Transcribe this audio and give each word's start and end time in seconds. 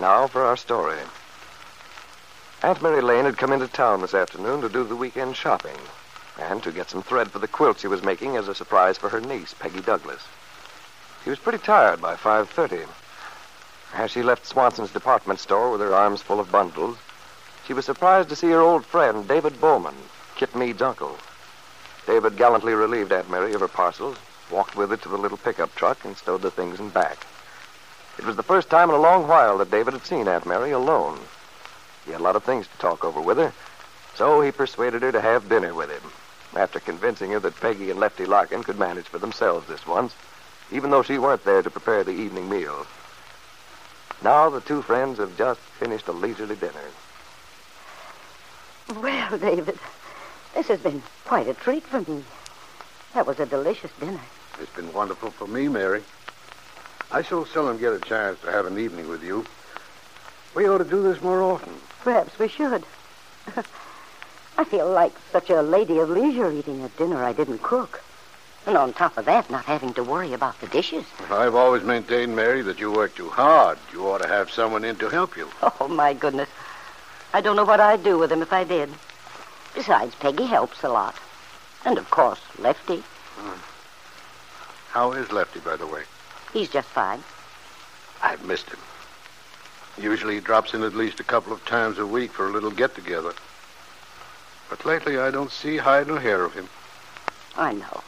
Now 0.00 0.28
for 0.28 0.44
our 0.44 0.56
story. 0.56 1.00
Aunt 2.62 2.80
Mary 2.82 3.00
Lane 3.00 3.24
had 3.24 3.36
come 3.36 3.52
into 3.52 3.66
town 3.66 4.00
this 4.00 4.14
afternoon 4.14 4.60
to 4.60 4.68
do 4.68 4.84
the 4.84 4.94
weekend 4.94 5.36
shopping 5.36 5.76
and 6.38 6.62
to 6.62 6.70
get 6.70 6.88
some 6.88 7.02
thread 7.02 7.32
for 7.32 7.40
the 7.40 7.48
quilt 7.48 7.80
she 7.80 7.88
was 7.88 8.02
making 8.02 8.36
as 8.36 8.46
a 8.46 8.54
surprise 8.54 8.96
for 8.96 9.08
her 9.08 9.20
niece, 9.20 9.54
Peggy 9.58 9.80
Douglas. 9.80 10.22
She 11.24 11.30
was 11.30 11.40
pretty 11.40 11.58
tired 11.58 12.00
by 12.00 12.14
5:30. 12.14 12.86
As 13.92 14.12
she 14.12 14.22
left 14.22 14.46
Swanson's 14.46 14.92
department 14.92 15.40
store 15.40 15.70
with 15.70 15.80
her 15.80 15.94
arms 15.94 16.22
full 16.22 16.38
of 16.38 16.52
bundles, 16.52 16.96
she 17.66 17.72
was 17.72 17.84
surprised 17.84 18.28
to 18.28 18.36
see 18.36 18.50
her 18.50 18.60
old 18.60 18.86
friend, 18.86 19.26
David 19.26 19.60
Bowman, 19.60 19.96
Kit 20.36 20.54
Mead's 20.54 20.82
uncle. 20.82 21.18
David 22.06 22.36
gallantly 22.36 22.74
relieved 22.74 23.12
Aunt 23.12 23.28
Mary 23.28 23.52
of 23.52 23.60
her 23.60 23.68
parcels, 23.68 24.16
walked 24.48 24.76
with 24.76 24.90
her 24.90 24.96
to 24.96 25.08
the 25.08 25.18
little 25.18 25.38
pickup 25.38 25.74
truck, 25.74 26.04
and 26.04 26.16
stowed 26.16 26.42
the 26.42 26.52
things 26.52 26.78
in 26.78 26.90
back. 26.90 27.26
It 28.18 28.24
was 28.24 28.36
the 28.36 28.42
first 28.42 28.68
time 28.68 28.88
in 28.90 28.96
a 28.96 29.00
long 29.00 29.28
while 29.28 29.58
that 29.58 29.70
David 29.70 29.94
had 29.94 30.04
seen 30.04 30.26
Aunt 30.26 30.44
Mary 30.44 30.72
alone. 30.72 31.20
He 32.04 32.10
had 32.10 32.20
a 32.20 32.24
lot 32.24 32.36
of 32.36 32.42
things 32.42 32.66
to 32.66 32.78
talk 32.78 33.04
over 33.04 33.20
with 33.20 33.38
her, 33.38 33.52
so 34.16 34.40
he 34.40 34.50
persuaded 34.50 35.02
her 35.02 35.12
to 35.12 35.20
have 35.20 35.48
dinner 35.48 35.72
with 35.72 35.90
him, 35.90 36.10
after 36.60 36.80
convincing 36.80 37.30
her 37.30 37.40
that 37.40 37.60
Peggy 37.60 37.90
and 37.90 38.00
Lefty 38.00 38.26
Larkin 38.26 38.64
could 38.64 38.78
manage 38.78 39.06
for 39.06 39.18
themselves 39.18 39.68
this 39.68 39.86
once, 39.86 40.14
even 40.72 40.90
though 40.90 41.02
she 41.02 41.18
weren't 41.18 41.44
there 41.44 41.62
to 41.62 41.70
prepare 41.70 42.02
the 42.02 42.10
evening 42.10 42.48
meal. 42.48 42.86
Now 44.22 44.50
the 44.50 44.60
two 44.60 44.82
friends 44.82 45.18
have 45.18 45.38
just 45.38 45.60
finished 45.60 46.08
a 46.08 46.12
leisurely 46.12 46.56
dinner. 46.56 46.72
Well, 48.96 49.38
David, 49.38 49.78
this 50.54 50.66
has 50.66 50.80
been 50.80 51.02
quite 51.24 51.46
a 51.46 51.54
treat 51.54 51.84
for 51.84 52.00
me. 52.10 52.24
That 53.14 53.26
was 53.26 53.38
a 53.38 53.46
delicious 53.46 53.92
dinner. 54.00 54.20
It's 54.60 54.74
been 54.74 54.92
wonderful 54.92 55.30
for 55.30 55.46
me, 55.46 55.68
Mary. 55.68 56.02
I 57.10 57.22
shall 57.22 57.46
seldom 57.46 57.78
get 57.78 57.92
a 57.94 58.00
chance 58.00 58.38
to 58.40 58.50
have 58.50 58.66
an 58.66 58.78
evening 58.78 59.08
with 59.08 59.22
you. 59.22 59.46
We 60.54 60.68
ought 60.68 60.78
to 60.78 60.84
do 60.84 61.02
this 61.02 61.22
more 61.22 61.42
often. 61.42 61.72
Perhaps 62.02 62.38
we 62.38 62.48
should. 62.48 62.84
I 64.58 64.64
feel 64.64 64.90
like 64.90 65.12
such 65.32 65.48
a 65.50 65.62
lady 65.62 65.98
of 65.98 66.10
leisure 66.10 66.50
eating 66.50 66.82
a 66.82 66.88
dinner 66.90 67.24
I 67.24 67.32
didn't 67.32 67.62
cook. 67.62 68.02
And 68.66 68.76
on 68.76 68.92
top 68.92 69.16
of 69.16 69.24
that, 69.24 69.48
not 69.48 69.64
having 69.64 69.94
to 69.94 70.02
worry 70.02 70.34
about 70.34 70.60
the 70.60 70.66
dishes. 70.66 71.06
I've 71.30 71.54
always 71.54 71.82
maintained, 71.82 72.36
Mary, 72.36 72.60
that 72.62 72.80
you 72.80 72.92
work 72.92 73.14
too 73.14 73.30
hard. 73.30 73.78
You 73.92 74.06
ought 74.10 74.20
to 74.20 74.28
have 74.28 74.50
someone 74.50 74.84
in 74.84 74.96
to 74.96 75.08
help 75.08 75.36
you. 75.36 75.48
Oh, 75.80 75.88
my 75.88 76.12
goodness. 76.12 76.50
I 77.32 77.40
don't 77.40 77.56
know 77.56 77.64
what 77.64 77.80
I'd 77.80 78.02
do 78.02 78.18
with 78.18 78.30
him 78.30 78.42
if 78.42 78.52
I 78.52 78.64
did. 78.64 78.90
Besides, 79.74 80.14
Peggy 80.16 80.44
helps 80.44 80.82
a 80.82 80.88
lot. 80.88 81.14
And, 81.84 81.96
of 81.96 82.10
course, 82.10 82.40
Lefty. 82.58 83.02
Hmm. 83.36 83.60
How 84.90 85.12
is 85.12 85.32
Lefty, 85.32 85.60
by 85.60 85.76
the 85.76 85.86
way? 85.86 86.02
He's 86.52 86.68
just 86.68 86.88
fine. 86.88 87.22
I've 88.22 88.44
missed 88.44 88.68
him. 88.68 88.78
Usually 89.98 90.34
he 90.34 90.40
drops 90.40 90.74
in 90.74 90.82
at 90.82 90.94
least 90.94 91.20
a 91.20 91.24
couple 91.24 91.52
of 91.52 91.64
times 91.64 91.98
a 91.98 92.06
week 92.06 92.30
for 92.32 92.46
a 92.46 92.52
little 92.52 92.70
get 92.70 92.94
together. 92.94 93.32
But 94.70 94.84
lately 94.84 95.18
I 95.18 95.30
don't 95.30 95.50
see 95.50 95.76
hide 95.76 96.06
nor 96.06 96.20
hair 96.20 96.44
of 96.44 96.54
him. 96.54 96.68
I 97.56 97.72
know. 97.72 98.02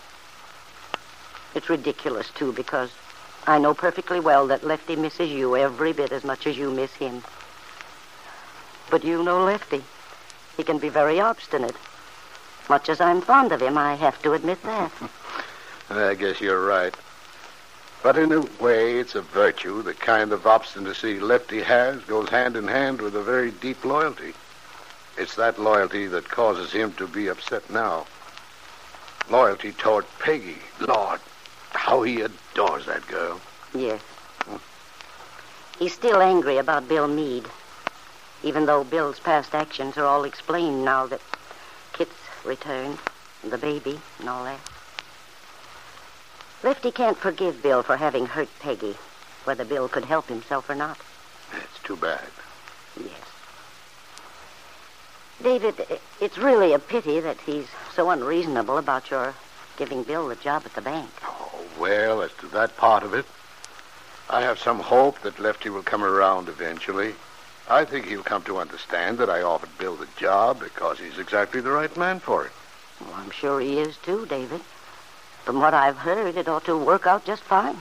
It's 1.55 1.69
ridiculous, 1.69 2.31
too, 2.31 2.53
because 2.53 2.91
I 3.47 3.59
know 3.59 3.75
perfectly 3.75 4.21
well 4.21 4.47
that 4.47 4.65
Lefty 4.65 4.95
misses 4.95 5.31
you 5.31 5.57
every 5.57 5.93
bit 5.93 6.13
as 6.13 6.23
much 6.23 6.47
as 6.47 6.57
you 6.57 6.71
miss 6.71 6.93
him. 6.95 7.25
But 8.91 9.05
you 9.05 9.23
know 9.23 9.45
Lefty. 9.45 9.83
He 10.57 10.63
can 10.63 10.79
be 10.79 10.89
very 10.89 11.21
obstinate. 11.21 11.77
Much 12.69 12.89
as 12.89 13.01
I'm 13.01 13.21
fond 13.21 13.51
of 13.51 13.63
him, 13.63 13.77
I 13.77 13.95
have 13.95 14.21
to 14.23 14.35
admit 14.35 14.63
that. 14.63 14.93
I 15.91 16.15
guess 16.15 16.41
you're 16.41 16.65
right. 16.65 16.95
But 18.03 18.17
in 18.17 18.33
a 18.33 18.41
way, 18.63 18.99
it's 18.99 19.15
a 19.15 19.21
virtue. 19.21 19.83
The 19.83 19.93
kind 19.95 20.33
of 20.33 20.47
obstinacy 20.47 21.21
Lefty 21.21 21.61
has 21.63 22.03
goes 22.05 22.31
hand 22.31 22.57
in 22.57 22.67
hand 22.67 23.03
with 23.03 23.15
a 23.15 23.23
very 23.23 23.51
deep 23.51 23.85
loyalty. 23.85 24.33
It's 25.19 25.35
that 25.35 25.59
loyalty 25.59 26.07
that 26.07 26.29
causes 26.29 26.73
him 26.73 26.93
to 26.95 27.07
be 27.07 27.29
upset 27.29 27.69
now. 27.69 28.07
Loyalty 29.29 29.73
toward 29.73 30.07
Peggy. 30.19 30.59
Lord, 30.81 31.21
how 31.73 32.03
he 32.03 32.23
adores 32.23 32.87
that 32.87 33.07
girl. 33.07 33.41
yes. 33.75 34.01
He's 35.79 35.95
still 35.95 36.21
angry 36.21 36.59
about 36.59 36.89
Bill 36.89 37.09
Meade, 37.09 37.49
even 38.43 38.67
though 38.67 38.85
Bill's 38.85 39.19
past 39.19 39.55
actions 39.55 39.97
are 39.97 40.05
all 40.05 40.25
explained 40.25 40.85
now 40.85 41.07
that 41.07 41.23
Kit's 41.95 42.13
returned, 42.45 42.99
and 43.43 43.51
the 43.51 43.59
baby, 43.59 43.99
and 44.19 44.29
all 44.29 44.45
that. 44.45 44.61
Lefty 46.63 46.91
can't 46.91 47.17
forgive 47.17 47.63
Bill 47.63 47.83
for 47.83 47.97
having 47.97 48.27
hurt 48.27 48.49
Peggy, 48.61 48.97
whether 49.45 49.65
Bill 49.65 49.89
could 49.89 50.05
help 50.05 50.29
himself 50.29 50.69
or 50.69 50.75
not. 50.75 50.99
That's 51.53 51.83
too 51.83 51.97
bad. 51.97 52.29
Yes. 52.99 53.21
David, 55.43 55.87
it's 56.21 56.37
really 56.37 56.75
a 56.75 56.79
pity 56.79 57.19
that 57.21 57.39
he's 57.41 57.67
so 57.95 58.11
unreasonable 58.11 58.77
about 58.77 59.11
your 59.11 59.35
giving 59.79 60.03
Bill 60.03 60.29
the 60.29 60.37
job 60.37 60.63
at 60.67 60.75
the 60.75 60.83
bank. 60.83 61.09
Oh, 61.25 61.65
well, 61.79 62.21
as 62.21 62.33
to 62.41 62.47
that 62.49 62.77
part 62.77 63.05
of 63.05 63.15
it, 63.15 63.25
I 64.29 64.43
have 64.43 64.59
some 64.59 64.81
hope 64.81 65.23
that 65.23 65.39
Lefty 65.39 65.71
will 65.71 65.83
come 65.83 66.05
around 66.05 66.49
eventually. 66.51 67.15
I 67.71 67.87
think 67.87 68.07
he'll 68.07 68.23
come 68.23 68.43
to 68.43 68.59
understand 68.59 69.17
that 69.19 69.31
I 69.31 69.41
offered 69.41 69.79
Bill 69.79 69.97
the 69.97 70.09
job 70.19 70.61
because 70.61 70.99
he's 70.99 71.19
exactly 71.19 71.63
the 71.63 71.71
right 71.71 71.97
man 71.97 72.21
for 72.21 72.45
it. 72.45 72.53
Well, 73.01 73.15
I'm 73.15 73.31
sure 73.31 73.61
he 73.61 73.79
is 73.79 73.97
too, 73.97 74.27
David. 74.27 74.61
From 75.45 75.61
what 75.61 75.75
I've 75.75 75.99
heard, 75.99 76.37
it 76.37 76.49
ought 76.49 76.65
to 76.65 76.77
work 76.77 77.07
out 77.07 77.25
just 77.25 77.43
fine. 77.43 77.79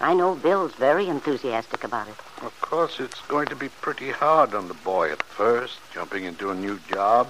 I 0.00 0.14
know 0.14 0.34
Bill's 0.34 0.74
very 0.74 1.08
enthusiastic 1.08 1.84
about 1.84 2.08
it. 2.08 2.16
Of 2.42 2.58
course, 2.60 3.00
it's 3.00 3.20
going 3.22 3.46
to 3.46 3.56
be 3.56 3.68
pretty 3.68 4.10
hard 4.10 4.54
on 4.54 4.68
the 4.68 4.74
boy 4.74 5.10
at 5.10 5.22
first, 5.22 5.78
jumping 5.92 6.24
into 6.24 6.50
a 6.50 6.54
new 6.54 6.78
job. 6.90 7.28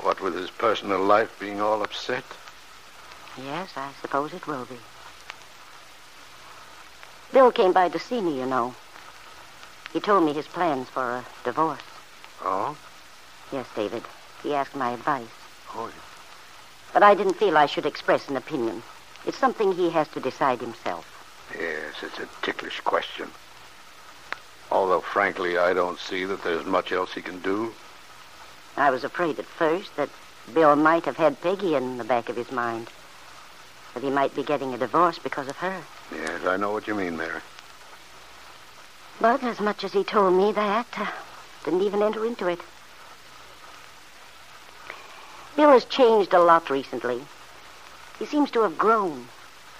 What 0.00 0.20
with 0.20 0.34
his 0.34 0.50
personal 0.50 1.02
life 1.02 1.38
being 1.38 1.60
all 1.60 1.82
upset. 1.82 2.24
Yes, 3.36 3.70
I 3.76 3.90
suppose 4.00 4.32
it 4.32 4.46
will 4.46 4.64
be. 4.64 4.78
Bill 7.32 7.52
came 7.52 7.72
by 7.72 7.88
to 7.88 7.98
see 7.98 8.20
me, 8.20 8.38
you 8.38 8.46
know. 8.46 8.74
He 9.92 10.00
told 10.00 10.24
me 10.24 10.32
his 10.32 10.46
plans 10.46 10.88
for 10.88 11.02
a 11.02 11.24
divorce. 11.44 11.80
Oh? 12.42 12.76
Yes, 13.52 13.66
David. 13.74 14.02
He 14.42 14.54
asked 14.54 14.74
my 14.74 14.90
advice. 14.90 15.28
Oh, 15.74 15.90
But 16.92 17.02
I 17.02 17.14
didn't 17.14 17.34
feel 17.34 17.56
I 17.56 17.66
should 17.66 17.86
express 17.86 18.28
an 18.28 18.36
opinion. 18.36 18.82
It's 19.26 19.38
something 19.38 19.72
he 19.72 19.90
has 19.90 20.08
to 20.08 20.20
decide 20.20 20.60
himself. 20.60 21.06
yes, 21.58 21.94
it's 22.02 22.18
a 22.18 22.28
ticklish 22.42 22.80
question. 22.80 23.30
Although, 24.70 25.00
frankly, 25.00 25.58
I 25.58 25.72
don't 25.72 25.98
see 25.98 26.24
that 26.24 26.42
there's 26.42 26.64
much 26.64 26.92
else 26.92 27.12
he 27.12 27.22
can 27.22 27.40
do. 27.40 27.72
I 28.76 28.90
was 28.90 29.04
afraid 29.04 29.38
at 29.38 29.44
first 29.44 29.96
that 29.96 30.08
Bill 30.54 30.76
might 30.76 31.04
have 31.04 31.16
had 31.16 31.40
Peggy 31.40 31.74
in 31.74 31.98
the 31.98 32.04
back 32.04 32.28
of 32.28 32.36
his 32.36 32.50
mind. 32.50 32.88
That 33.94 34.02
he 34.02 34.10
might 34.10 34.34
be 34.34 34.44
getting 34.44 34.72
a 34.72 34.78
divorce 34.78 35.18
because 35.18 35.48
of 35.48 35.56
her. 35.56 35.82
Yes, 36.12 36.44
I 36.46 36.56
know 36.56 36.72
what 36.72 36.86
you 36.86 36.94
mean, 36.94 37.16
Mary. 37.16 37.40
But 39.20 39.42
as 39.42 39.60
much 39.60 39.84
as 39.84 39.92
he 39.92 40.02
told 40.04 40.34
me 40.34 40.52
that, 40.52 40.86
uh, 40.96 41.06
didn't 41.64 41.82
even 41.82 42.02
enter 42.02 42.24
into 42.24 42.46
it. 42.46 42.60
Bill 45.56 45.70
has 45.70 45.84
changed 45.84 46.32
a 46.32 46.38
lot 46.38 46.70
recently. 46.70 47.22
He 48.18 48.26
seems 48.26 48.50
to 48.52 48.62
have 48.62 48.78
grown, 48.78 49.28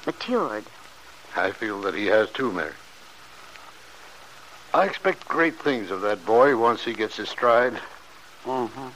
matured. 0.07 0.65
I 1.37 1.53
feel 1.53 1.81
that 1.83 1.95
he 1.95 2.07
has 2.07 2.31
too, 2.31 2.53
Mary. 2.53 2.73
I 4.73 4.85
expect 4.85 5.29
great 5.29 5.59
things 5.59 5.91
of 5.91 6.01
that 6.03 6.25
boy 6.25 6.57
once 6.57 6.85
he 6.85 6.93
gets 6.93 7.17
his 7.17 7.29
stride. 7.29 7.81
Mm-hmm. 8.45 8.89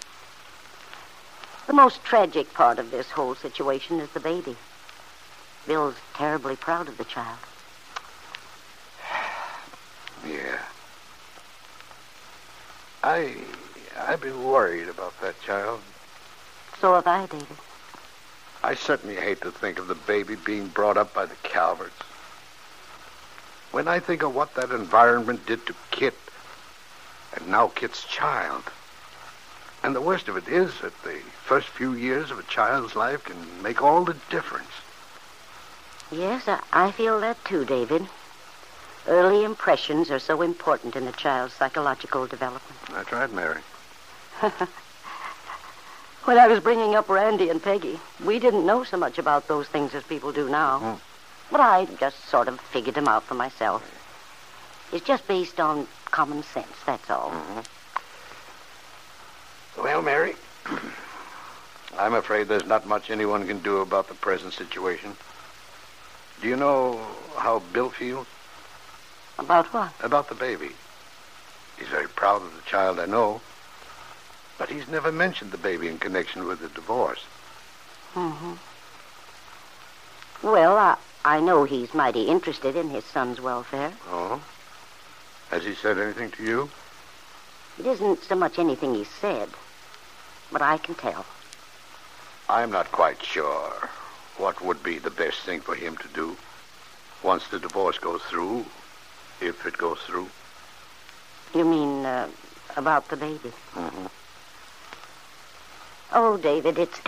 The 1.67 1.73
most 1.73 2.05
tragic 2.05 2.53
part 2.55 2.79
of 2.79 2.91
this 2.91 3.11
whole 3.11 3.35
situation 3.35 4.01
is 4.01 4.11
the 4.11 4.21
baby. 4.21 4.57
Bill's 5.67 5.97
terribly 6.15 6.57
proud 6.57 6.89
of 6.89 6.99
the 6.99 7.05
child. 7.05 7.39
Yeah. 10.27 10.59
I 13.03 13.37
I've 13.99 14.23
been 14.23 14.43
worried 14.43 14.89
about 14.89 15.21
that 15.21 15.41
child. 15.43 15.81
So 16.85 16.93
have 16.97 17.07
I, 17.07 17.25
David. 17.25 17.57
I 18.63 18.75
certainly 18.75 19.17
hate 19.17 19.41
to 19.41 19.51
think 19.51 19.79
of 19.79 19.87
the 19.87 19.95
baby 19.95 20.35
being 20.35 20.69
brought 20.69 20.99
up 20.99 21.15
by 21.15 21.25
the 21.25 21.35
Calverts. 21.37 22.03
When 23.73 23.89
I 23.89 24.01
think 24.01 24.23
of 24.23 24.35
what 24.35 24.55
that 24.57 24.71
environment 24.71 25.47
did 25.47 25.65
to 25.65 25.75
Kit, 25.91 26.15
and 27.33 27.49
now 27.49 27.69
Kit's 27.69 28.05
child. 28.05 28.65
And 29.83 29.97
the 29.97 30.03
worst 30.03 30.29
of 30.29 30.37
it 30.37 30.47
is 30.47 30.79
that 30.83 31.03
the 31.05 31.21
first 31.47 31.69
few 31.69 31.95
years 31.95 32.31
of 32.31 32.39
a 32.39 32.43
child's 32.43 32.95
life 32.95 33.25
can 33.25 33.63
make 33.63 33.81
all 33.81 34.05
the 34.05 34.17
difference. 34.29 34.69
Yes, 36.13 36.47
I, 36.47 36.61
I 36.71 36.91
feel 36.91 37.19
that 37.21 37.43
too, 37.47 37.65
David. 37.65 38.07
Early 39.07 39.43
impressions 39.43 40.11
are 40.11 40.19
so 40.19 40.43
important 40.43 40.97
in 40.97 41.09
a 41.09 41.13
child's 41.13 41.55
psychological 41.55 42.27
development. 42.27 42.79
That's 42.93 43.11
right, 43.11 43.33
Mary. 43.33 43.63
When 46.25 46.39
I 46.39 46.47
was 46.49 46.61
bringing 46.61 46.95
up 46.95 47.11
Randy 47.11 47.51
and 47.51 47.63
Peggy, 47.63 48.01
we 48.25 48.39
didn't 48.39 48.65
know 48.65 48.83
so 48.83 48.97
much 48.97 49.19
about 49.19 49.47
those 49.47 49.69
things 49.69 49.95
as 49.95 50.03
people 50.05 50.33
do 50.33 50.49
now. 50.49 50.79
Hmm. 50.79 51.53
But 51.53 51.61
I 51.61 51.85
just 52.01 52.25
sort 52.31 52.49
of 52.49 52.59
figured 52.61 52.95
them 52.95 53.09
out 53.09 53.25
for 53.25 53.35
myself. 53.35 53.83
It's 54.91 55.05
just 55.05 55.29
based 55.29 55.61
on 55.61 55.87
common 56.07 56.43
sense, 56.43 56.73
that's 56.87 57.11
all. 57.11 57.31
Well, 59.77 60.01
Mary, 60.01 60.35
I'm 61.99 62.15
afraid 62.15 62.49
there's 62.49 62.65
not 62.65 62.87
much 62.87 63.11
anyone 63.11 63.47
can 63.47 63.59
do 63.59 63.79
about 63.79 64.09
the 64.09 64.15
present 64.15 64.55
situation. 64.55 65.17
Do 66.41 66.49
you 66.49 66.57
know 66.57 67.01
how 67.37 67.59
Bill 67.75 67.91
feels 67.91 68.27
About 69.39 69.67
what? 69.75 69.93
about 70.01 70.29
the 70.31 70.35
baby? 70.35 70.71
He's 71.79 71.89
very 71.89 72.09
proud 72.09 72.41
of 72.41 72.55
the 72.55 72.63
child, 72.63 72.99
I 72.99 73.05
know. 73.07 73.43
But 74.59 74.71
he's 74.71 74.89
never 74.89 75.11
mentioned 75.11 75.51
the 75.51 75.59
baby 75.59 75.89
in 75.89 75.99
connection 75.99 76.47
with 76.47 76.61
the 76.61 76.69
divorce. 76.69 77.25
Mm-hmm. 78.15 78.55
Well, 80.47 80.77
I, 80.77 80.97
I 81.25 81.41
know 81.41 81.65
he's 81.65 81.95
mighty 81.95 82.25
interested 82.25 82.77
in 82.77 82.91
his 82.91 83.05
son's 83.05 83.41
welfare. 83.41 83.93
Oh? 84.11 84.43
Has 85.51 85.65
he 85.65 85.75
said 85.75 85.99
anything 85.99 86.31
to 86.33 86.45
you? 86.45 86.71
It 87.79 87.87
isn't 87.87 88.23
so 88.23 88.37
much 88.37 88.59
anything 88.59 88.95
he 88.95 89.05
said, 89.05 89.49
but 90.53 90.63
I 90.63 90.79
can 90.79 90.95
tell. 90.95 91.27
I'm 92.49 92.71
not 92.71 92.93
quite 92.93 93.23
sure 93.23 93.89
what 94.37 94.63
would 94.65 94.83
be 94.83 94.99
the 94.99 95.11
best 95.11 95.41
thing 95.41 95.61
for 95.61 95.75
him 95.75 95.97
to 95.97 96.09
do 96.09 96.37
once 97.23 97.49
the 97.49 97.59
divorce 97.59 97.99
goes 97.99 98.23
through, 98.23 98.67
if 99.41 99.67
it 99.67 99.79
goes 99.79 99.99
through. 100.01 100.29
You 101.55 101.65
mean 101.65 102.05
uh, 102.05 102.29
about 102.77 103.09
the 103.09 103.17
baby? 103.17 103.53
Mm-hmm. 103.75 104.07
Oh, 106.17 106.37
David, 106.37 106.79
it's 106.79 107.01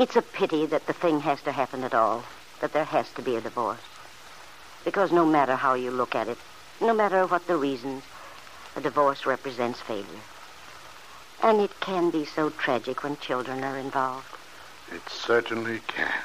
it's 0.00 0.16
a 0.16 0.22
pity 0.22 0.66
that 0.66 0.88
the 0.88 0.92
thing 0.92 1.20
has 1.20 1.40
to 1.42 1.52
happen 1.52 1.84
at 1.84 1.94
all. 1.94 2.24
That 2.60 2.72
there 2.72 2.84
has 2.84 3.08
to 3.12 3.22
be 3.22 3.36
a 3.36 3.40
divorce. 3.40 3.78
Because 4.84 5.12
no 5.12 5.24
matter 5.24 5.54
how 5.54 5.74
you 5.74 5.92
look 5.92 6.16
at 6.16 6.26
it, 6.26 6.36
no 6.80 6.92
matter 6.92 7.24
what 7.24 7.46
the 7.46 7.56
reasons, 7.56 8.02
a 8.74 8.80
divorce 8.80 9.26
represents 9.26 9.80
failure. 9.80 10.24
And 11.40 11.60
it 11.60 11.78
can 11.78 12.10
be 12.10 12.24
so 12.24 12.50
tragic 12.50 13.04
when 13.04 13.16
children 13.18 13.62
are 13.62 13.78
involved. 13.78 14.26
It 14.90 15.08
certainly 15.08 15.80
can. 15.86 16.24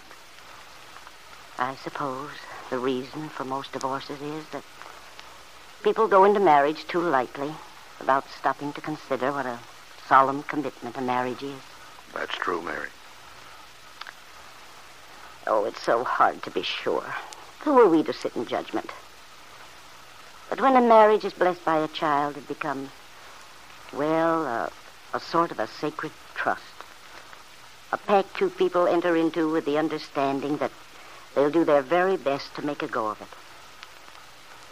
I 1.60 1.76
suppose 1.76 2.32
the 2.72 2.80
reason 2.80 3.30
for 3.30 3.46
most 3.46 3.74
divorces 3.74 4.20
is 4.24 4.44
that 4.48 4.64
people 5.84 6.08
go 6.08 6.24
into 6.24 6.40
marriage 6.40 6.88
too 6.88 7.02
lightly 7.02 7.54
without 8.00 8.28
stopping 8.32 8.74
to 8.74 8.82
consider 8.82 9.32
what 9.32 9.46
a 9.46 9.60
solemn 10.08 10.42
commitment 10.42 10.98
a 10.98 11.02
marriage 11.02 11.44
is. 11.44 11.62
That's 12.16 12.36
true, 12.36 12.62
Mary. 12.62 12.88
Oh, 15.46 15.66
it's 15.66 15.82
so 15.82 16.04
hard 16.04 16.42
to 16.44 16.50
be 16.50 16.64
sure. 16.64 17.14
Who 17.60 17.80
are 17.80 17.90
we 17.90 18.04
to 18.04 18.14
sit 18.14 18.36
in 18.36 18.46
judgment? 18.46 18.90
But 20.50 20.62
when 20.62 20.76
a 20.76 20.82
marriage 20.82 21.26
is 21.26 21.34
blessed 21.34 21.64
by 21.66 21.78
a 21.78 21.88
child, 21.90 22.38
it 22.38 22.48
becomes, 22.48 22.90
well, 23.94 24.48
uh, 24.48 24.70
a 25.14 25.20
sort 25.20 25.52
of 25.52 25.60
a 25.60 25.68
sacred 25.68 26.12
trust. 26.34 26.62
A 27.92 27.98
pact 27.98 28.36
two 28.36 28.50
people 28.50 28.88
enter 28.88 29.16
into 29.16 29.52
with 29.52 29.66
the 29.66 29.78
understanding 29.78 30.58
that 30.58 30.72
they'll 31.36 31.52
do 31.52 31.66
their 31.66 31.82
very 31.82 32.18
best 32.18 32.56
to 32.56 32.66
make 32.66 32.82
a 32.82 32.88
go 32.88 33.08
of 33.08 33.22
it. 33.22 33.28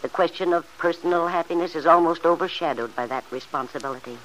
The 0.02 0.08
question 0.08 0.52
of 0.52 0.66
personal 0.78 1.28
happiness 1.28 1.74
is 1.74 1.86
almost 1.86 2.24
overshadowed 2.24 2.96
by 2.96 3.06
that 3.06 3.24
responsibility. 3.30 4.18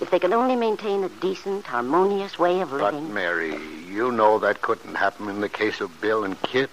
If 0.00 0.10
they 0.10 0.18
can 0.18 0.32
only 0.32 0.56
maintain 0.56 1.04
a 1.04 1.08
decent, 1.08 1.66
harmonious 1.66 2.38
way 2.38 2.60
of 2.60 2.72
living. 2.72 3.06
But. 3.06 3.14
Mary, 3.14 3.56
you 3.88 4.12
know 4.12 4.38
that 4.38 4.60
couldn't 4.60 4.94
happen 4.94 5.28
in 5.28 5.40
the 5.40 5.48
case 5.48 5.80
of 5.80 6.00
Bill 6.00 6.24
and 6.24 6.40
Kit. 6.42 6.70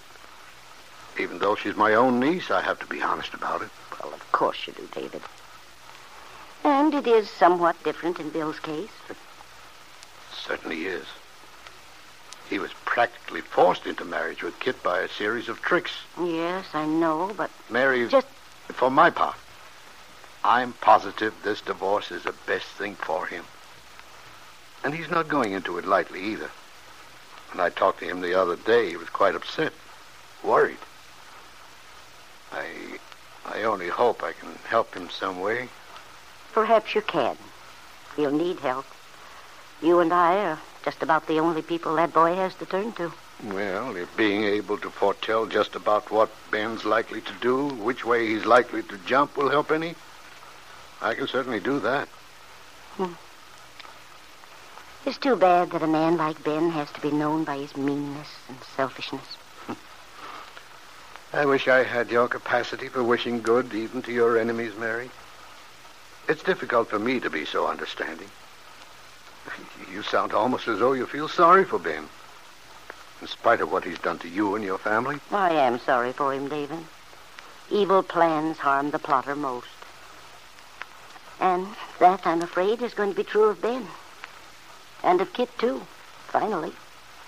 Even 1.19 1.39
though 1.39 1.55
she's 1.55 1.75
my 1.75 1.93
own 1.93 2.19
niece, 2.19 2.51
I 2.51 2.61
have 2.61 2.79
to 2.79 2.87
be 2.87 3.01
honest 3.01 3.33
about 3.33 3.61
it. 3.61 3.69
Well, 4.01 4.13
of 4.13 4.31
course 4.31 4.67
you 4.67 4.73
do, 4.73 4.87
David. 4.93 5.21
And 6.63 6.93
it 6.93 7.07
is 7.07 7.29
somewhat 7.29 7.81
different 7.83 8.19
in 8.19 8.29
Bill's 8.29 8.59
case. 8.59 8.89
Certainly 10.33 10.85
is. 10.85 11.05
He 12.49 12.59
was 12.59 12.71
practically 12.85 13.41
forced 13.41 13.85
into 13.85 14.05
marriage 14.05 14.43
with 14.43 14.59
Kit 14.59 14.81
by 14.83 14.99
a 14.99 15.09
series 15.09 15.49
of 15.49 15.61
tricks. 15.61 15.91
Yes, 16.21 16.65
I 16.73 16.85
know, 16.85 17.31
but 17.37 17.51
Mary, 17.69 18.07
Just- 18.07 18.27
for 18.69 18.91
my 18.91 19.09
part, 19.09 19.35
I'm 20.43 20.73
positive 20.73 21.33
this 21.43 21.61
divorce 21.61 22.11
is 22.11 22.23
the 22.23 22.33
best 22.45 22.65
thing 22.65 22.95
for 22.95 23.25
him. 23.25 23.45
And 24.83 24.93
he's 24.93 25.09
not 25.09 25.29
going 25.29 25.53
into 25.53 25.77
it 25.77 25.85
lightly 25.85 26.21
either. 26.21 26.51
When 27.51 27.65
I 27.65 27.69
talked 27.69 27.99
to 27.99 28.05
him 28.05 28.21
the 28.21 28.33
other 28.39 28.57
day, 28.57 28.89
he 28.89 28.97
was 28.97 29.09
quite 29.09 29.35
upset, 29.35 29.71
worried. 30.43 30.77
I, 32.51 32.65
I 33.45 33.63
only 33.63 33.87
hope 33.87 34.23
I 34.23 34.33
can 34.33 34.49
help 34.67 34.93
him 34.93 35.09
some 35.09 35.39
way. 35.39 35.69
perhaps 36.53 36.93
you 36.93 37.01
can. 37.01 37.37
He'll 38.15 38.31
need 38.31 38.59
help. 38.59 38.85
You 39.81 39.99
and 39.99 40.13
I 40.13 40.35
are 40.45 40.59
just 40.83 41.01
about 41.01 41.27
the 41.27 41.39
only 41.39 41.61
people 41.61 41.95
that 41.95 42.13
boy 42.13 42.35
has 42.35 42.53
to 42.55 42.65
turn 42.65 42.91
to. 42.93 43.11
Well, 43.43 43.95
if 43.95 44.15
being 44.15 44.43
able 44.43 44.77
to 44.79 44.89
foretell 44.89 45.45
just 45.45 45.75
about 45.75 46.11
what 46.11 46.29
Ben's 46.51 46.85
likely 46.85 47.21
to 47.21 47.33
do, 47.41 47.67
which 47.69 48.05
way 48.05 48.27
he's 48.27 48.45
likely 48.45 48.83
to 48.83 48.97
jump, 48.99 49.35
will 49.35 49.49
help 49.49 49.71
any, 49.71 49.95
I 51.03 51.13
can 51.13 51.27
certainly 51.27 51.59
do 51.59 51.81
that. 51.81 52.07
Hmm. 52.95 53.13
It's 55.05 55.17
too 55.17 55.35
bad 55.35 55.71
that 55.71 55.83
a 55.83 55.87
man 55.87 56.15
like 56.15 56.41
Ben 56.45 56.69
has 56.69 56.89
to 56.91 57.01
be 57.01 57.11
known 57.11 57.43
by 57.43 57.57
his 57.57 57.75
meanness 57.75 58.29
and 58.47 58.57
selfishness. 58.77 59.37
I 61.33 61.45
wish 61.45 61.67
I 61.67 61.83
had 61.83 62.09
your 62.09 62.29
capacity 62.29 62.87
for 62.87 63.03
wishing 63.03 63.41
good 63.41 63.73
even 63.73 64.01
to 64.03 64.13
your 64.13 64.37
enemies, 64.37 64.77
Mary. 64.77 65.09
It's 66.29 66.43
difficult 66.43 66.89
for 66.89 66.99
me 66.99 67.19
to 67.19 67.29
be 67.29 67.43
so 67.43 67.67
understanding. 67.67 68.29
You 69.91 70.03
sound 70.03 70.31
almost 70.31 70.69
as 70.69 70.79
though 70.79 70.93
you 70.93 71.05
feel 71.05 71.27
sorry 71.27 71.65
for 71.65 71.79
Ben. 71.79 72.07
In 73.19 73.27
spite 73.27 73.59
of 73.59 73.71
what 73.71 73.83
he's 73.83 73.99
done 73.99 74.19
to 74.19 74.29
you 74.29 74.55
and 74.55 74.63
your 74.63 74.77
family. 74.77 75.19
I 75.31 75.51
am 75.51 75.79
sorry 75.79 76.13
for 76.13 76.33
him, 76.33 76.47
David. 76.47 76.79
Evil 77.69 78.03
plans 78.03 78.59
harm 78.59 78.91
the 78.91 78.99
plotter 78.99 79.35
most. 79.35 79.72
And 81.39 81.67
that, 81.99 82.25
I'm 82.25 82.41
afraid, 82.41 82.81
is 82.81 82.93
going 82.93 83.09
to 83.09 83.15
be 83.15 83.23
true 83.23 83.45
of 83.45 83.61
Ben. 83.61 83.85
And 85.03 85.19
of 85.21 85.33
Kit, 85.33 85.49
too, 85.57 85.81
finally. 86.27 86.73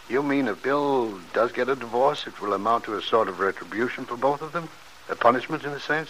You 0.09 0.21
mean 0.21 0.47
if 0.47 0.61
Bill 0.61 1.19
does 1.33 1.51
get 1.51 1.67
a 1.67 1.75
divorce, 1.75 2.27
it 2.27 2.39
will 2.39 2.53
amount 2.53 2.85
to 2.85 2.95
a 2.95 3.01
sort 3.01 3.27
of 3.27 3.39
retribution 3.39 4.05
for 4.05 4.15
both 4.15 4.41
of 4.41 4.51
them? 4.51 4.69
A 5.09 5.15
punishment, 5.15 5.63
in 5.63 5.71
a 5.71 5.79
sense? 5.79 6.09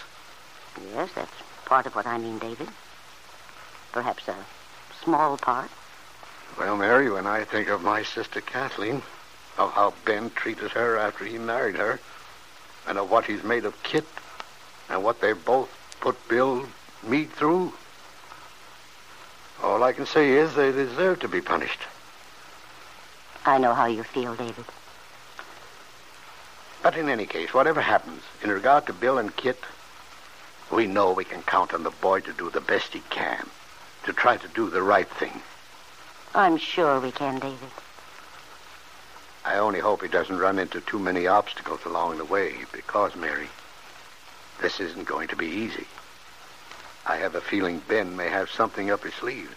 Yes, 0.94 1.10
that's 1.16 1.32
part 1.66 1.86
of 1.86 1.96
what 1.96 2.06
I 2.06 2.18
mean, 2.18 2.38
David. 2.38 2.68
Perhaps 3.92 4.28
a 4.28 4.36
small 5.04 5.38
part. 5.38 5.70
Well, 6.60 6.76
Mary, 6.78 7.10
when 7.10 7.28
I 7.28 7.44
think 7.44 7.70
of 7.70 7.82
my 7.82 8.04
sister 8.04 8.42
Kathleen, 8.42 9.02
of 9.58 9.72
how 9.72 9.94
Ben 10.04 10.30
treated 10.32 10.72
her 10.72 10.98
after 10.98 11.26
he 11.26 11.38
married 11.38 11.76
her, 11.76 12.00
and 12.88 12.98
of 12.98 13.10
what 13.10 13.26
he's 13.26 13.44
made 13.44 13.66
of 13.66 13.82
Kit, 13.84 14.06
and 14.90 15.04
what 15.04 15.22
they 15.22 15.34
both 15.34 15.70
put 16.02 16.16
Bill 16.28 16.66
me 17.04 17.26
through, 17.26 17.74
all 19.64 19.84
I 19.84 19.94
can 19.94 20.06
say 20.06 20.32
is 20.32 20.54
they 20.54 20.72
deserve 20.72 21.20
to 21.20 21.28
be 21.28 21.42
punished. 21.42 21.80
I 23.46 23.58
know 23.58 23.74
how 23.74 23.86
you 23.86 24.04
feel, 24.04 24.36
David. 24.36 24.66
But 26.82 26.98
in 26.98 27.10
any 27.10 27.26
case, 27.26 27.54
whatever 27.54 27.82
happens, 27.82 28.22
in 28.44 28.50
regard 28.52 28.86
to 28.86 28.94
Bill 28.94 29.18
and 29.18 29.36
Kit, 29.36 29.60
we 30.72 30.88
know 30.88 31.12
we 31.12 31.26
can 31.26 31.42
count 31.44 31.74
on 31.74 31.84
the 31.84 31.92
boy 31.92 32.20
to 32.22 32.34
do 32.34 32.50
the 32.50 32.62
best 32.62 32.94
he 32.94 33.02
can, 33.10 33.48
to 34.06 34.14
try 34.14 34.38
to 34.38 34.48
do 34.50 34.70
the 34.70 34.82
right 34.82 35.10
thing. 35.10 35.42
I'm 36.34 36.58
sure 36.58 37.00
we 37.00 37.12
can, 37.12 37.40
David. 37.40 37.70
I 39.46 39.58
only 39.58 39.80
hope 39.80 40.02
he 40.02 40.08
doesn't 40.08 40.38
run 40.38 40.58
into 40.58 40.82
too 40.82 41.00
many 41.00 41.28
obstacles 41.28 41.86
along 41.86 42.18
the 42.18 42.26
way, 42.26 42.56
because, 42.72 43.16
Mary, 43.16 43.48
this 44.62 44.80
isn't 44.80 45.08
going 45.08 45.28
to 45.30 45.36
be 45.36 45.48
easy. 45.48 45.86
I 47.08 47.18
have 47.18 47.36
a 47.36 47.42
feeling 47.42 47.84
Ben 47.88 48.16
may 48.16 48.30
have 48.30 48.50
something 48.50 48.90
up 48.90 49.04
his 49.04 49.14
sleeve. 49.14 49.56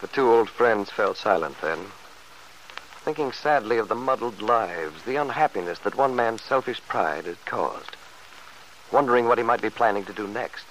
The 0.00 0.08
two 0.08 0.30
old 0.32 0.50
friends 0.50 0.90
fell 0.90 1.14
silent 1.14 1.60
then, 1.60 1.92
thinking 3.04 3.32
sadly 3.32 3.78
of 3.78 3.88
the 3.88 3.94
muddled 3.94 4.42
lives, 4.42 5.02
the 5.04 5.16
unhappiness 5.16 5.78
that 5.80 5.94
one 5.94 6.16
man's 6.16 6.42
selfish 6.42 6.80
pride 6.88 7.26
had 7.26 7.44
caused, 7.46 7.96
wondering 8.90 9.26
what 9.26 9.38
he 9.38 9.44
might 9.44 9.62
be 9.62 9.70
planning 9.70 10.04
to 10.06 10.12
do 10.12 10.26
next. 10.26 10.66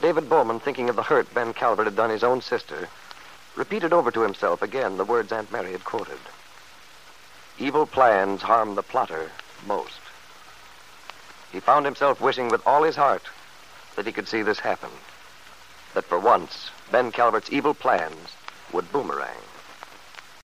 David 0.00 0.28
Bowman, 0.28 0.60
thinking 0.60 0.88
of 0.88 0.96
the 0.96 1.02
hurt 1.02 1.32
Ben 1.34 1.52
Calvert 1.52 1.86
had 1.86 1.96
done 1.96 2.10
his 2.10 2.24
own 2.24 2.40
sister, 2.40 2.88
repeated 3.56 3.92
over 3.92 4.10
to 4.10 4.20
himself 4.20 4.62
again 4.62 4.98
the 4.98 5.04
words 5.04 5.32
Aunt 5.32 5.50
Mary 5.50 5.72
had 5.72 5.84
quoted. 5.84 6.18
Evil 7.58 7.86
plans 7.86 8.42
harm 8.42 8.74
the 8.74 8.82
plotter 8.82 9.32
most. 9.66 10.05
He 11.52 11.60
found 11.60 11.84
himself 11.84 12.20
wishing 12.20 12.48
with 12.48 12.66
all 12.66 12.82
his 12.82 12.96
heart 12.96 13.24
that 13.94 14.06
he 14.06 14.12
could 14.12 14.28
see 14.28 14.42
this 14.42 14.60
happen. 14.60 14.90
That 15.94 16.04
for 16.04 16.18
once, 16.18 16.70
Ben 16.90 17.12
Calvert's 17.12 17.50
evil 17.50 17.74
plans 17.74 18.36
would 18.72 18.92
boomerang. 18.92 19.42